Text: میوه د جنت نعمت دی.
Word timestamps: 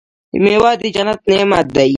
میوه 0.43 0.71
د 0.81 0.83
جنت 0.95 1.19
نعمت 1.31 1.67
دی. 1.75 1.89